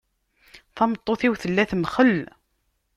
[0.75, 2.15] Tameṭṭut-iw tella temxell.